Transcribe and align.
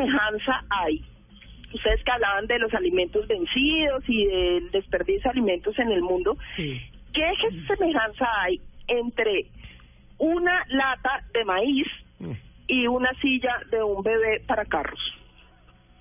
¿Qué 0.00 0.06
semejanza 0.06 0.64
hay? 0.70 1.04
Ustedes 1.74 2.02
que 2.02 2.10
hablaban 2.10 2.46
de 2.46 2.58
los 2.58 2.72
alimentos 2.72 3.28
vencidos 3.28 4.02
y 4.08 4.24
del 4.24 4.70
desperdicio 4.70 5.24
de 5.24 5.30
alimentos 5.30 5.78
en 5.78 5.92
el 5.92 6.00
mundo, 6.00 6.38
¿qué 6.56 7.32
semejanza 7.66 8.26
hay 8.40 8.60
entre 8.88 9.46
una 10.16 10.64
lata 10.68 11.22
de 11.34 11.44
maíz 11.44 11.86
y 12.66 12.86
una 12.86 13.12
silla 13.20 13.60
de 13.70 13.82
un 13.82 14.02
bebé 14.02 14.40
para 14.46 14.64
carros? 14.64 15.00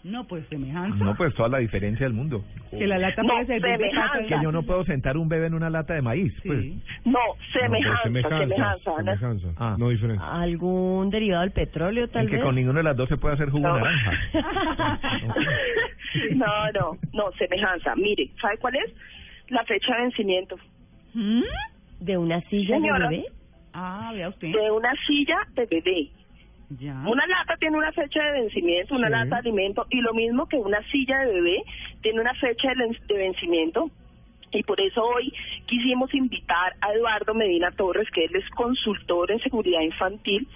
No, 0.01 0.23
pues 0.25 0.45
semejanza. 0.47 1.03
No, 1.03 1.13
pues 1.15 1.33
toda 1.35 1.49
la 1.49 1.57
diferencia 1.57 2.05
del 2.05 2.13
mundo. 2.13 2.41
Que 2.71 2.87
la 2.87 2.97
lata 2.97 3.21
No, 3.21 3.29
puede 3.33 3.45
servir 3.47 3.63
de 3.63 3.77
semejanza. 3.77 4.13
casa. 4.19 4.25
Que 4.37 4.43
yo 4.43 4.51
no 4.53 4.63
puedo 4.63 4.85
sentar 4.85 5.17
un 5.17 5.27
bebé 5.27 5.47
en 5.47 5.53
una 5.55 5.69
lata 5.69 5.93
de 5.93 6.01
maíz. 6.01 6.33
Pues. 6.45 6.61
Sí. 6.61 6.81
No, 7.03 7.19
semejanza, 7.51 8.03
semejanza. 8.03 8.91
¿no? 8.91 8.97
semejanza, 8.97 9.47
Ah. 9.57 9.75
no 9.77 9.89
diferencia. 9.89 10.25
¿Algún 10.41 11.09
derivado 11.09 11.41
del 11.41 11.51
petróleo, 11.51 12.07
tal 12.07 12.23
En 12.23 12.29
que 12.29 12.35
vez? 12.37 12.45
con 12.45 12.55
ninguno 12.55 12.77
de 12.77 12.83
las 12.83 12.95
dos 12.95 13.09
se 13.09 13.17
puede 13.17 13.33
hacer 13.35 13.49
jugo 13.49 13.67
No. 13.67 13.77
naranja. 13.77 14.11
no, 16.35 16.71
no, 16.73 16.97
no, 17.13 17.31
semejanza. 17.37 17.95
Mire, 17.95 18.29
¿sabe 18.41 18.57
cuál 18.57 18.75
es? 18.75 18.93
La 19.49 19.63
fecha 19.65 19.95
de 19.95 20.01
vencimiento. 20.03 20.55
¿Mm? 21.13 21.41
¿De 21.99 22.17
una 22.17 22.39
silla 22.49 22.75
Señora. 22.75 23.09
de 23.09 23.17
bebé? 23.17 23.27
Ah, 23.73 24.11
vea 24.13 24.29
usted. 24.29 24.47
De 24.51 24.71
una 24.71 24.93
silla 25.05 25.37
de 25.55 25.65
bebé. 25.65 26.09
Ya. 26.77 26.93
Una 27.07 27.25
lata 27.25 27.57
tiene 27.57 27.77
una 27.77 27.91
fecha 27.91 28.21
de 28.23 28.41
vencimiento, 28.41 28.95
una 28.95 29.07
Sí. 29.07 29.13
lata 29.13 29.41
de 29.41 29.49
alimento, 29.49 29.87
y 29.89 30.01
lo 30.01 30.13
mismo 30.13 30.47
que 30.47 30.57
una 30.57 30.81
silla 30.91 31.19
de 31.19 31.33
bebé 31.33 31.63
tiene 32.01 32.21
una 32.21 32.33
fecha 32.35 32.69
de 32.75 33.15
vencimiento. 33.15 33.89
Y 34.51 34.63
por 34.63 34.79
eso 34.81 35.03
hoy 35.03 35.33
quisimos 35.67 36.13
invitar 36.13 36.73
a 36.81 36.93
Eduardo 36.93 37.33
Medina 37.33 37.71
Torres, 37.71 38.09
que 38.11 38.25
él 38.25 38.35
es 38.35 38.47
consultor 38.51 39.31
en 39.31 39.39
seguridad 39.39 39.81
infantil, 39.81 40.47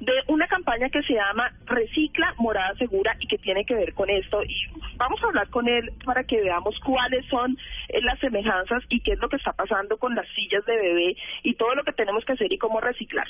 de 0.00 0.12
una 0.26 0.48
campaña 0.48 0.88
que 0.90 1.02
se 1.02 1.14
llama 1.14 1.50
Recicla 1.66 2.34
Morada 2.38 2.74
Segura 2.76 3.14
y 3.20 3.26
que 3.28 3.38
tiene 3.38 3.64
que 3.64 3.74
ver 3.74 3.94
con 3.94 4.10
esto. 4.10 4.42
Y 4.42 4.54
vamos 4.96 5.22
a 5.22 5.26
hablar 5.26 5.48
con 5.48 5.68
él 5.68 5.92
para 6.04 6.24
que 6.24 6.40
veamos 6.40 6.78
cuáles 6.80 7.24
son 7.26 7.56
eh, 7.88 8.00
las 8.02 8.18
semejanzas 8.18 8.82
y 8.88 9.00
qué 9.00 9.12
es 9.12 9.18
lo 9.20 9.28
que 9.28 9.36
está 9.36 9.52
pasando 9.52 9.96
con 9.98 10.14
las 10.14 10.26
sillas 10.34 10.64
de 10.66 10.76
bebé 10.76 11.16
y 11.42 11.54
todo 11.54 11.74
lo 11.74 11.84
que 11.84 11.92
tenemos 11.92 12.24
que 12.24 12.32
hacer 12.32 12.52
y 12.52 12.58
cómo 12.58 12.80
reciclar. 12.80 13.28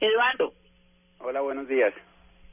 Eduardo. 0.00 0.52
Hola, 1.20 1.40
buenos 1.40 1.68
días. 1.68 1.92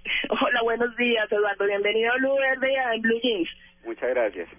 Hola, 0.30 0.62
buenos 0.64 0.96
días, 0.98 1.32
Eduardo. 1.32 1.66
Bienvenido 1.66 2.12
a 2.12 2.18
Blue 2.18 2.36
Verde 2.36 2.74
y 2.74 2.76
a 2.76 2.94
En 2.94 3.02
Blue 3.02 3.20
Jeans. 3.22 3.50
Muchas 3.86 4.10
gracias. 4.10 4.50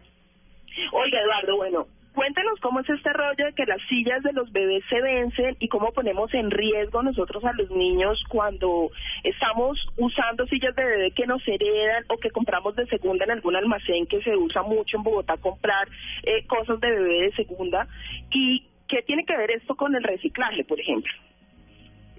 Oiga, 0.92 1.20
Eduardo, 1.20 1.56
bueno, 1.56 1.86
cuéntenos 2.14 2.60
cómo 2.60 2.80
es 2.80 2.88
este 2.88 3.12
rollo 3.12 3.46
de 3.46 3.52
que 3.54 3.66
las 3.66 3.80
sillas 3.88 4.22
de 4.22 4.32
los 4.32 4.52
bebés 4.52 4.84
se 4.88 5.00
vencen 5.00 5.56
y 5.58 5.68
cómo 5.68 5.92
ponemos 5.92 6.32
en 6.34 6.50
riesgo 6.50 7.02
nosotros 7.02 7.44
a 7.44 7.52
los 7.54 7.70
niños 7.70 8.22
cuando 8.28 8.90
estamos 9.24 9.78
usando 9.96 10.46
sillas 10.46 10.74
de 10.76 10.84
bebé 10.84 11.10
que 11.12 11.26
nos 11.26 11.46
heredan 11.48 12.04
o 12.08 12.18
que 12.18 12.30
compramos 12.30 12.76
de 12.76 12.86
segunda 12.86 13.24
en 13.24 13.32
algún 13.32 13.56
almacén 13.56 14.06
que 14.06 14.22
se 14.22 14.36
usa 14.36 14.62
mucho 14.62 14.98
en 14.98 15.02
Bogotá 15.02 15.36
comprar 15.38 15.88
eh, 16.22 16.46
cosas 16.46 16.78
de 16.80 16.90
bebé 16.90 17.22
de 17.22 17.32
segunda. 17.32 17.88
¿Y 18.30 18.66
qué 18.88 19.02
tiene 19.02 19.24
que 19.24 19.36
ver 19.36 19.50
esto 19.50 19.74
con 19.74 19.94
el 19.94 20.02
reciclaje, 20.02 20.62
por 20.64 20.78
ejemplo? 20.78 21.12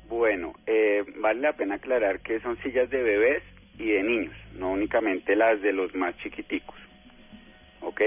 Bueno, 0.10 0.54
eh, 0.66 1.04
vale 1.18 1.42
la 1.42 1.54
pena 1.54 1.76
aclarar 1.76 2.22
que 2.22 2.40
son 2.40 2.58
sillas 2.64 2.90
de 2.90 3.04
bebés 3.04 3.44
y 3.78 3.90
de 3.92 4.04
niños, 4.04 4.36
no 4.54 4.72
únicamente 4.72 5.36
las 5.36 5.62
de 5.62 5.74
los 5.74 5.94
más 5.96 6.18
chiquiticos. 6.20 6.76
¿Ok? 7.82 8.02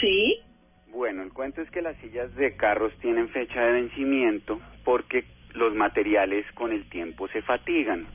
Sí, 0.00 0.40
Bueno, 0.88 1.22
el 1.22 1.32
cuento 1.32 1.62
es 1.62 1.70
que 1.70 1.82
las 1.82 1.96
sillas 1.98 2.34
de 2.36 2.56
carros 2.56 2.92
tienen 3.00 3.28
fecha 3.30 3.64
de 3.64 3.72
vencimiento 3.72 4.60
porque 4.84 5.24
los 5.54 5.74
materiales 5.74 6.46
con 6.54 6.72
el 6.72 6.88
tiempo 6.88 7.28
se 7.28 7.42
fatigan. 7.42 8.06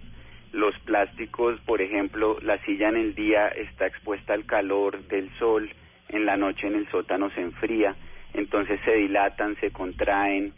Los 0.53 0.77
plásticos, 0.79 1.59
por 1.61 1.81
ejemplo, 1.81 2.37
la 2.41 2.57
silla 2.65 2.89
en 2.89 2.97
el 2.97 3.15
día 3.15 3.49
está 3.49 3.87
expuesta 3.87 4.33
al 4.33 4.45
calor 4.45 5.03
del 5.07 5.29
sol, 5.37 5.69
en 6.09 6.25
la 6.25 6.37
noche 6.37 6.67
en 6.67 6.75
el 6.75 6.87
sótano 6.89 7.29
se 7.31 7.41
enfría, 7.41 7.95
entonces 8.33 8.79
se 8.85 8.93
dilatan, 8.93 9.55
se 9.59 9.71
contraen, 9.71 10.53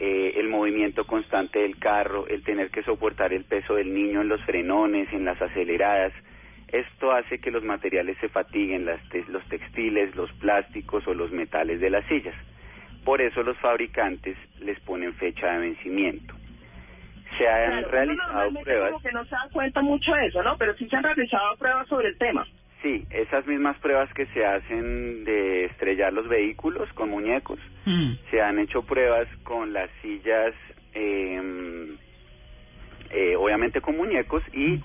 eh, 0.00 0.32
el 0.36 0.48
movimiento 0.48 1.06
constante 1.06 1.58
del 1.60 1.78
carro, 1.78 2.26
el 2.26 2.42
tener 2.42 2.70
que 2.70 2.82
soportar 2.82 3.32
el 3.34 3.44
peso 3.44 3.74
del 3.74 3.92
niño 3.94 4.22
en 4.22 4.28
los 4.28 4.40
frenones, 4.44 5.12
en 5.12 5.24
las 5.26 5.40
aceleradas, 5.40 6.12
esto 6.68 7.12
hace 7.12 7.38
que 7.38 7.50
los 7.50 7.62
materiales 7.64 8.16
se 8.20 8.28
fatiguen, 8.28 8.86
las 8.86 9.02
te- 9.10 9.24
los 9.28 9.44
textiles, 9.48 10.14
los 10.16 10.32
plásticos 10.34 11.06
o 11.06 11.14
los 11.14 11.30
metales 11.32 11.80
de 11.80 11.90
las 11.90 12.04
sillas. 12.06 12.34
Por 13.04 13.20
eso 13.20 13.42
los 13.42 13.56
fabricantes 13.58 14.36
les 14.60 14.78
ponen 14.80 15.12
fecha 15.14 15.52
de 15.52 15.58
vencimiento. 15.58 16.34
Se 17.38 17.48
han 17.48 17.70
Claro, 17.70 17.88
realizado 17.90 18.50
pruebas. 18.62 18.90
como 18.92 19.02
que 19.02 19.12
no 19.12 19.24
se 19.24 19.30
da 19.30 19.48
cuenta 19.52 19.82
mucho 19.82 20.12
de 20.12 20.26
eso, 20.26 20.42
¿no? 20.42 20.56
Pero 20.58 20.74
sí 20.74 20.88
se 20.88 20.96
han 20.96 21.02
realizado 21.04 21.56
pruebas 21.56 21.86
sobre 21.88 22.08
el 22.08 22.18
tema. 22.18 22.46
Sí, 22.82 23.04
esas 23.10 23.46
mismas 23.46 23.76
pruebas 23.78 24.12
que 24.14 24.24
se 24.26 24.44
hacen 24.44 25.24
de 25.24 25.66
estrellar 25.66 26.12
los 26.12 26.28
vehículos 26.28 26.90
con 26.94 27.10
muñecos, 27.10 27.58
Mm. 27.84 28.12
se 28.30 28.40
han 28.40 28.58
hecho 28.58 28.82
pruebas 28.82 29.28
con 29.42 29.72
las 29.72 29.90
sillas, 30.02 30.54
eh, 30.94 31.96
eh, 33.10 33.36
obviamente 33.36 33.80
con 33.80 33.96
muñecos 33.96 34.42
y 34.52 34.80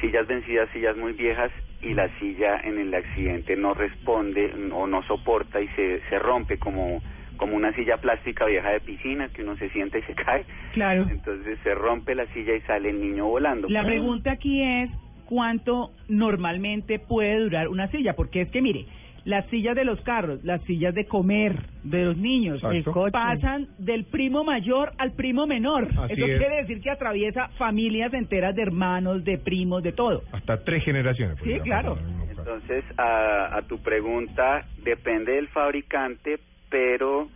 sillas 0.00 0.26
vencidas, 0.26 0.68
sillas 0.72 0.96
muy 0.96 1.12
viejas 1.12 1.50
y 1.82 1.94
la 1.94 2.08
silla 2.18 2.60
en 2.62 2.78
el 2.78 2.94
accidente 2.94 3.56
no 3.56 3.74
responde 3.74 4.52
o 4.72 4.86
no 4.86 5.02
soporta 5.04 5.60
y 5.60 5.68
se, 5.68 6.00
se 6.08 6.18
rompe 6.18 6.58
como 6.58 7.02
como 7.36 7.56
una 7.56 7.72
silla 7.74 7.96
plástica 7.96 8.44
vieja 8.44 8.68
de 8.68 8.80
piscina 8.80 9.30
que 9.30 9.42
uno 9.42 9.56
se 9.56 9.70
sienta 9.70 9.96
y 9.96 10.02
se 10.02 10.14
cae. 10.26 10.44
Claro. 10.74 11.06
Entonces 11.10 11.58
se 11.62 11.74
rompe 11.74 12.14
la 12.14 12.26
silla 12.34 12.54
y 12.54 12.60
sale 12.62 12.90
el 12.90 13.00
niño 13.00 13.28
volando. 13.28 13.66
La 13.70 13.82
pregunta 13.82 14.32
aquí 14.32 14.62
es 14.62 14.90
cuánto 15.30 15.92
normalmente 16.08 16.98
puede 16.98 17.38
durar 17.38 17.68
una 17.68 17.88
silla, 17.88 18.12
porque 18.14 18.42
es 18.42 18.50
que 18.50 18.60
mire, 18.60 18.84
las 19.24 19.46
sillas 19.46 19.76
de 19.76 19.84
los 19.84 20.00
carros, 20.02 20.42
las 20.44 20.62
sillas 20.64 20.94
de 20.94 21.06
comer 21.06 21.54
de 21.84 22.04
los 22.04 22.16
niños, 22.16 22.56
Exacto. 22.56 22.76
el 22.76 22.84
coche, 22.84 23.12
pasan 23.12 23.68
del 23.78 24.04
primo 24.04 24.44
mayor 24.44 24.92
al 24.98 25.12
primo 25.12 25.46
menor. 25.46 25.88
Así 25.98 26.14
Eso 26.14 26.26
es. 26.26 26.38
quiere 26.38 26.56
decir 26.56 26.80
que 26.80 26.90
atraviesa 26.90 27.48
familias 27.58 28.12
enteras 28.12 28.54
de 28.56 28.62
hermanos, 28.62 29.24
de 29.24 29.38
primos, 29.38 29.82
de 29.82 29.92
todo. 29.92 30.22
Hasta 30.32 30.64
tres 30.64 30.84
generaciones. 30.84 31.38
Sí, 31.44 31.58
claro. 31.60 31.98
Entonces, 32.30 32.84
a, 32.96 33.56
a 33.56 33.62
tu 33.62 33.78
pregunta, 33.78 34.64
depende 34.82 35.32
del 35.32 35.48
fabricante, 35.48 36.40
pero 36.70 37.28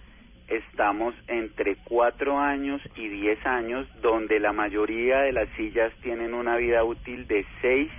estamos 0.48 1.14
entre 1.28 1.76
cuatro 1.84 2.38
años 2.38 2.80
y 2.96 3.08
10 3.08 3.46
años, 3.46 3.86
donde 4.02 4.40
la 4.40 4.52
mayoría 4.52 5.20
de 5.20 5.32
las 5.32 5.48
sillas 5.56 5.92
tienen 6.02 6.34
una 6.34 6.56
vida 6.56 6.84
útil 6.84 7.26
de 7.26 7.44
6 7.62 7.90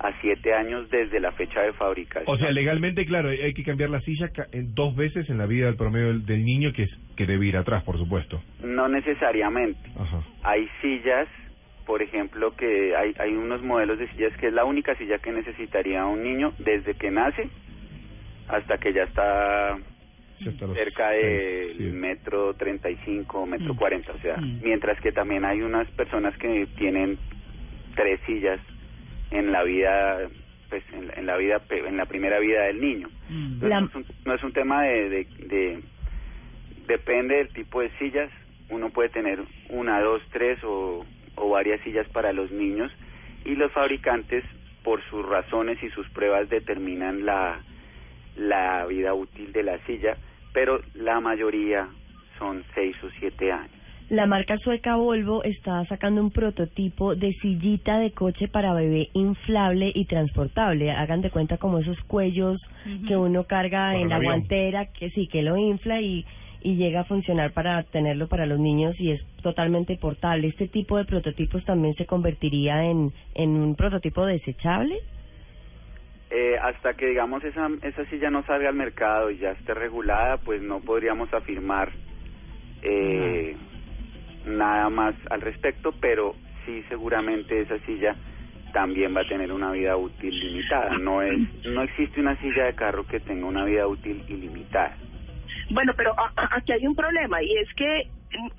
a 0.00 0.12
7 0.20 0.54
años 0.54 0.88
desde 0.90 1.20
la 1.20 1.32
fecha 1.32 1.60
de 1.60 1.72
fabricación. 1.72 2.32
O 2.32 2.38
sea, 2.38 2.50
legalmente, 2.50 3.04
claro, 3.04 3.30
hay 3.30 3.52
que 3.52 3.64
cambiar 3.64 3.90
la 3.90 4.00
silla 4.00 4.30
dos 4.52 4.94
veces 4.94 5.28
en 5.28 5.38
la 5.38 5.46
vida 5.46 5.66
del 5.66 5.76
promedio 5.76 6.18
del, 6.18 6.44
niño, 6.44 6.72
que 6.72 6.86
que 7.16 7.26
debe 7.26 7.46
ir 7.46 7.56
atrás, 7.56 7.82
por 7.82 7.98
supuesto. 7.98 8.40
No 8.62 8.88
necesariamente. 8.88 9.90
Ajá. 9.98 10.22
Hay 10.44 10.68
sillas, 10.80 11.26
por 11.84 12.00
ejemplo, 12.00 12.54
que 12.54 12.94
hay, 12.94 13.12
hay 13.18 13.32
unos 13.32 13.60
modelos 13.62 13.98
de 13.98 14.08
sillas 14.12 14.36
que 14.36 14.48
es 14.48 14.52
la 14.52 14.64
única 14.64 14.94
silla 14.94 15.18
que 15.18 15.32
necesitaría 15.32 16.06
un 16.06 16.22
niño 16.22 16.52
desde 16.58 16.94
que 16.94 17.10
nace 17.10 17.48
hasta 18.48 18.78
que 18.78 18.92
ya 18.92 19.02
está 19.02 19.78
cerca 20.44 21.10
del 21.10 21.76
sí. 21.76 21.82
metro 21.84 22.54
35, 22.54 23.46
metro 23.46 23.74
Mm. 23.74 23.76
40, 23.76 24.12
o 24.12 24.18
sea, 24.18 24.36
Mm. 24.36 24.60
mientras 24.62 25.00
que 25.00 25.12
también 25.12 25.44
hay 25.44 25.62
unas 25.62 25.88
personas 25.92 26.36
que 26.38 26.66
tienen 26.76 27.18
tres 27.94 28.20
sillas 28.26 28.60
en 29.30 29.50
la 29.52 29.62
vida, 29.64 30.28
pues 30.70 30.82
en, 30.92 31.08
la- 31.08 31.14
en 31.14 31.26
la 31.26 31.36
vida, 31.36 31.58
pe- 31.60 31.86
en 31.86 31.96
la 31.96 32.06
primera 32.06 32.38
vida 32.38 32.62
del 32.64 32.80
niño. 32.80 33.08
Mm. 33.28 33.52
Entonces, 33.54 33.68
La- 33.68 33.80
no, 33.80 33.86
es 33.88 33.94
un, 33.94 34.06
no 34.24 34.34
es 34.34 34.42
un 34.44 34.52
tema 34.52 34.82
de, 34.84 35.08
de, 35.08 35.26
de- 35.48 35.78
depende 36.86 37.36
del 37.36 37.48
tipo 37.50 37.80
de 37.80 37.90
sillas, 37.98 38.30
uno 38.70 38.90
puede 38.90 39.08
tener 39.08 39.40
una, 39.70 40.00
dos, 40.00 40.22
tres 40.32 40.58
o, 40.64 41.04
o 41.36 41.48
varias 41.50 41.80
sillas 41.82 42.06
para 42.08 42.32
los 42.32 42.50
niños 42.50 42.92
y 43.44 43.54
los 43.54 43.72
fabricantes 43.72 44.44
por 44.82 45.02
sus 45.10 45.26
razones 45.26 45.82
y 45.82 45.88
sus 45.90 46.08
pruebas 46.10 46.48
determinan 46.48 47.24
la 47.26 47.60
vida 48.88 49.14
útil 49.14 49.52
de 49.52 49.62
la 49.62 49.78
silla, 49.86 50.16
pero 50.52 50.80
la 50.94 51.20
mayoría 51.20 51.88
son 52.38 52.64
seis 52.74 52.96
o 53.04 53.10
siete 53.20 53.52
años. 53.52 53.78
La 54.10 54.24
marca 54.24 54.56
sueca 54.56 54.96
Volvo 54.96 55.44
está 55.44 55.84
sacando 55.84 56.22
un 56.22 56.30
prototipo 56.30 57.14
de 57.14 57.34
sillita 57.42 57.98
de 57.98 58.12
coche 58.12 58.48
para 58.48 58.72
bebé 58.72 59.10
inflable 59.12 59.92
y 59.94 60.06
transportable. 60.06 60.90
Hagan 60.90 61.20
de 61.20 61.30
cuenta 61.30 61.58
como 61.58 61.78
esos 61.78 62.00
cuellos 62.04 62.58
que 63.06 63.16
uno 63.18 63.44
carga 63.44 63.96
en 63.96 64.08
la 64.08 64.16
avión. 64.16 64.32
guantera, 64.32 64.86
que 64.86 65.10
sí, 65.10 65.26
que 65.26 65.42
lo 65.42 65.58
infla 65.58 66.00
y, 66.00 66.24
y 66.62 66.76
llega 66.76 67.00
a 67.00 67.04
funcionar 67.04 67.52
para 67.52 67.82
tenerlo 67.82 68.28
para 68.28 68.46
los 68.46 68.58
niños 68.58 68.98
y 68.98 69.10
es 69.10 69.20
totalmente 69.42 69.96
portable. 69.96 70.48
¿Este 70.48 70.68
tipo 70.68 70.96
de 70.96 71.04
prototipos 71.04 71.62
también 71.66 71.94
se 71.96 72.06
convertiría 72.06 72.84
en, 72.84 73.12
en 73.34 73.50
un 73.50 73.74
prototipo 73.74 74.24
desechable? 74.24 74.96
Eh, 76.30 76.58
hasta 76.62 76.92
que 76.94 77.06
digamos 77.06 77.42
esa, 77.42 77.68
esa 77.82 78.04
silla 78.06 78.28
no 78.30 78.42
salga 78.44 78.68
al 78.68 78.74
mercado 78.74 79.30
y 79.30 79.38
ya 79.38 79.52
esté 79.52 79.72
regulada, 79.72 80.36
pues 80.38 80.60
no 80.60 80.80
podríamos 80.80 81.32
afirmar 81.32 81.90
eh, 82.82 83.56
nada 84.44 84.90
más 84.90 85.14
al 85.30 85.40
respecto, 85.40 85.92
pero 86.00 86.34
sí 86.66 86.84
seguramente 86.88 87.60
esa 87.62 87.78
silla 87.80 88.14
también 88.74 89.16
va 89.16 89.22
a 89.22 89.28
tener 89.28 89.50
una 89.52 89.70
vida 89.72 89.96
útil 89.96 90.38
limitada. 90.38 90.98
No 90.98 91.22
es, 91.22 91.40
no 91.64 91.82
existe 91.82 92.20
una 92.20 92.36
silla 92.40 92.64
de 92.66 92.74
carro 92.74 93.06
que 93.06 93.20
tenga 93.20 93.46
una 93.46 93.64
vida 93.64 93.86
útil 93.86 94.22
ilimitada. 94.28 94.94
Bueno, 95.70 95.94
pero 95.96 96.12
a- 96.18 96.32
a- 96.36 96.56
aquí 96.56 96.72
hay 96.72 96.86
un 96.86 96.94
problema 96.94 97.42
y 97.42 97.56
es 97.56 97.72
que 97.74 98.10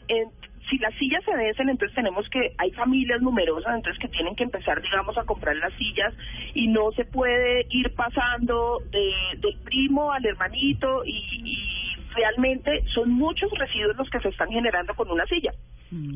en- 0.08 0.32
si 0.70 0.78
las 0.78 0.94
sillas 0.96 1.24
se 1.24 1.36
vencen, 1.36 1.70
entonces 1.70 1.96
tenemos 1.96 2.28
que, 2.30 2.54
hay 2.58 2.72
familias 2.72 3.22
numerosas, 3.22 3.76
entonces 3.76 4.00
que 4.00 4.08
tienen 4.08 4.36
que 4.36 4.44
empezar, 4.44 4.82
digamos, 4.82 5.18
a 5.18 5.24
comprar 5.24 5.56
las 5.56 5.74
sillas 5.74 6.14
y 6.54 6.68
no 6.68 6.92
se 6.92 7.06
puede 7.06 7.66
ir 7.70 7.94
pasando 7.96 8.80
de, 8.92 9.12
del 9.40 9.58
primo 9.64 10.12
al 10.12 10.26
hermanito 10.26 11.04
y, 11.06 11.18
y 11.44 11.80
realmente 12.14 12.84
son 12.94 13.12
muchos 13.12 13.52
residuos 13.58 13.96
los 13.98 14.10
que 14.10 14.20
se 14.20 14.30
están 14.30 14.50
generando 14.50 14.94
con 14.96 15.10
una 15.10 15.26
silla. 15.26 15.52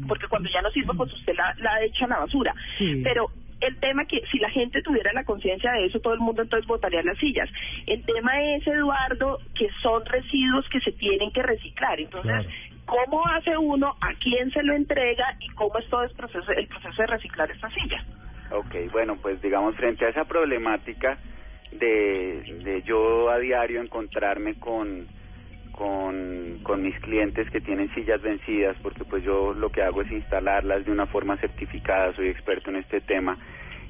Porque 0.08 0.28
cuando 0.28 0.50
ya 0.54 0.62
no 0.62 0.70
sirve, 0.70 0.94
pues 0.96 1.12
usted 1.14 1.34
la, 1.36 1.56
la 1.58 1.84
echa 1.84 2.06
a 2.06 2.10
la 2.10 2.20
basura. 2.20 2.54
Sí. 2.78 3.02
Pero 3.04 3.32
el 3.60 3.76
tema 3.78 4.06
que 4.06 4.22
si 4.32 4.38
la 4.38 4.50
gente 4.50 4.82
tuviera 4.84 5.12
la 5.14 5.24
conciencia 5.24 5.72
de 5.72 5.86
eso, 5.86 6.00
todo 6.00 6.14
el 6.14 6.20
mundo 6.20 6.44
entonces 6.44 6.68
votaría 6.68 7.02
las 7.02 7.18
sillas. 7.18 7.50
El 7.88 8.04
tema 8.06 8.32
es, 8.56 8.68
Eduardo, 8.68 9.40
que 9.56 9.68
son 9.82 10.06
residuos 10.06 10.68
que 10.70 10.80
se 10.82 10.92
tienen 10.92 11.32
que 11.32 11.42
reciclar. 11.42 12.00
Entonces, 12.00 12.46
¿cómo 12.86 13.26
hace 13.28 13.58
uno? 13.58 13.96
¿A 14.02 14.14
quién 14.16 14.52
se 14.52 14.64
lo 14.64 14.74
entrega? 14.74 15.26
¿Y 15.40 15.48
cómo 15.50 15.78
es 15.78 15.88
todo 15.90 16.04
el 16.04 16.12
proceso, 16.12 16.52
el 16.52 16.68
proceso 16.68 17.02
de 17.02 17.08
reciclar 17.08 17.50
esta 17.52 17.70
silla? 17.70 18.04
Ok, 18.52 18.76
bueno, 18.92 19.18
pues 19.22 19.42
digamos, 19.42 19.76
frente 19.76 20.06
a 20.06 20.10
esa 20.10 20.26
problemática 20.26 21.18
de, 21.72 22.84
yo 22.86 23.30
a 23.30 23.40
diario 23.40 23.82
encontrarme 23.82 24.56
con, 24.56 25.08
con, 25.72 26.60
con 26.62 26.84
mis 26.84 26.98
clientes 27.00 27.50
que 27.50 27.62
tienen 27.62 27.94
sillas 27.96 28.22
vencidas, 28.22 28.78
porque 28.84 29.06
pues 29.06 29.24
yo 29.24 29.54
lo 29.54 29.72
que 29.72 29.82
hago 29.82 30.02
es 30.02 30.12
instalarlas 30.12 30.86
de 30.86 30.92
una 30.92 31.08
forma 31.08 31.38
certificada, 31.38 32.14
soy 32.14 32.28
experto 32.28 32.70
en 32.70 32.78
este 32.78 33.02
tema, 33.02 33.38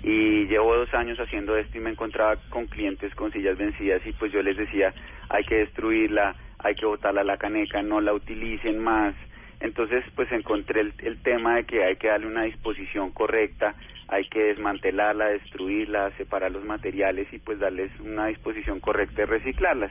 y 0.01 0.46
llevo 0.48 0.75
dos 0.75 0.94
años 0.94 1.18
haciendo 1.19 1.57
esto 1.57 1.78
y 1.78 1.81
me 1.81 1.89
encontraba 1.89 2.38
con 2.50 2.68
clientes 2.68 3.13
con 3.16 3.31
sillas 3.31 3.57
vencidas 3.57 4.01
y 4.06 4.12
pues 4.13 4.31
yo 4.31 4.42
les 4.42 4.57
decía, 4.57 4.94
hay 5.30 5.44
que 5.46 5.56
destruirla, 5.56 6.36
hay 6.63 6.75
que 6.75 6.86
botarla 6.86 7.21
a 7.21 7.25
la 7.25 7.38
caneca, 7.38 7.81
no 7.81 8.01
la 8.01 8.13
utilicen 8.13 8.80
más, 8.80 9.15
entonces, 9.63 10.04
pues 10.13 10.31
encontré 10.33 10.81
el, 10.81 11.21
tema 11.24 11.56
de 11.56 11.63
que 11.63 11.86
hay 11.86 11.95
que 11.95 12.10
darle 12.10 12.27
una 12.27 12.44
disposición 12.44 13.12
correcta, 13.12 13.75
hay 14.10 14.27
que 14.27 14.44
desmantelarla, 14.44 15.27
destruirla, 15.27 16.12
separar 16.18 16.51
los 16.51 16.65
materiales 16.65 17.31
y 17.31 17.39
pues 17.39 17.60
darles 17.60 17.89
una 18.01 18.27
disposición 18.27 18.81
correcta 18.81 19.21
de 19.21 19.27
reciclarlas. 19.27 19.89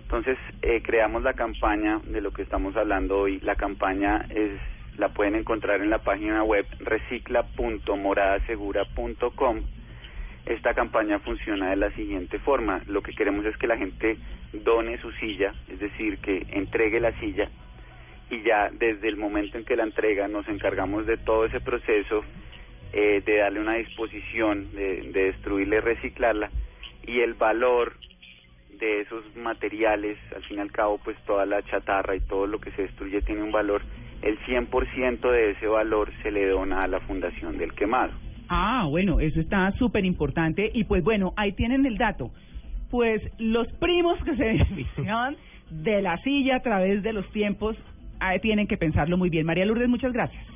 Entonces, 0.00 0.38
eh, 0.62 0.80
creamos 0.82 1.22
la 1.22 1.34
campaña 1.34 2.00
de 2.06 2.22
lo 2.22 2.32
que 2.32 2.40
estamos 2.40 2.74
hablando 2.74 3.18
hoy. 3.18 3.38
La 3.40 3.54
campaña 3.54 4.24
es 4.30 4.58
la 4.96 5.10
pueden 5.10 5.34
encontrar 5.34 5.82
en 5.82 5.90
la 5.90 5.98
página 5.98 6.42
web 6.42 6.64
recicla.moradasegura.com. 6.80 9.60
Esta 10.46 10.74
campaña 10.74 11.20
funciona 11.20 11.70
de 11.70 11.76
la 11.76 11.90
siguiente 11.92 12.38
forma. 12.38 12.82
Lo 12.86 13.02
que 13.02 13.12
queremos 13.12 13.44
es 13.46 13.56
que 13.56 13.66
la 13.66 13.78
gente 13.78 14.16
done 14.52 14.98
su 14.98 15.12
silla, 15.12 15.54
es 15.68 15.78
decir, 15.78 16.18
que 16.18 16.46
entregue 16.50 17.00
la 17.00 17.12
silla 17.20 17.48
y 18.32 18.42
ya 18.42 18.70
desde 18.72 19.08
el 19.08 19.16
momento 19.16 19.58
en 19.58 19.64
que 19.64 19.76
la 19.76 19.84
entrega 19.84 20.26
nos 20.26 20.48
encargamos 20.48 21.06
de 21.06 21.18
todo 21.18 21.44
ese 21.44 21.60
proceso, 21.60 22.24
eh, 22.92 23.22
de 23.24 23.36
darle 23.36 23.60
una 23.60 23.74
disposición, 23.74 24.72
de, 24.72 25.02
de 25.12 25.24
destruirla 25.24 25.76
y 25.76 25.80
reciclarla, 25.80 26.50
y 27.06 27.20
el 27.20 27.34
valor 27.34 27.94
de 28.70 29.02
esos 29.02 29.36
materiales, 29.36 30.18
al 30.34 30.42
fin 30.44 30.56
y 30.58 30.60
al 30.60 30.72
cabo, 30.72 30.98
pues 31.04 31.16
toda 31.26 31.44
la 31.44 31.62
chatarra 31.62 32.16
y 32.16 32.20
todo 32.20 32.46
lo 32.46 32.58
que 32.58 32.70
se 32.72 32.82
destruye 32.82 33.20
tiene 33.20 33.42
un 33.42 33.52
valor, 33.52 33.82
el 34.22 34.38
100% 34.40 35.30
de 35.30 35.50
ese 35.50 35.66
valor 35.66 36.10
se 36.22 36.30
le 36.30 36.46
dona 36.46 36.80
a 36.80 36.88
la 36.88 37.00
fundación 37.00 37.58
del 37.58 37.74
quemado. 37.74 38.12
Ah, 38.54 38.84
bueno, 38.86 39.18
eso 39.18 39.40
está 39.40 39.72
súper 39.78 40.04
importante. 40.04 40.70
Y 40.74 40.84
pues 40.84 41.02
bueno, 41.02 41.32
ahí 41.36 41.52
tienen 41.52 41.86
el 41.86 41.96
dato. 41.96 42.30
Pues 42.90 43.22
los 43.38 43.66
primos 43.80 44.22
que 44.24 44.36
se 44.36 44.44
beneficiaban 44.44 45.36
de 45.70 46.02
la 46.02 46.18
silla 46.18 46.56
a 46.56 46.60
través 46.60 47.02
de 47.02 47.14
los 47.14 47.26
tiempos, 47.32 47.78
ahí 48.20 48.40
tienen 48.40 48.66
que 48.66 48.76
pensarlo 48.76 49.16
muy 49.16 49.30
bien. 49.30 49.46
María 49.46 49.64
Lourdes, 49.64 49.88
muchas 49.88 50.12
gracias. 50.12 50.51